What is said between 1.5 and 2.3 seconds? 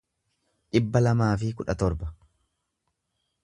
kudha torba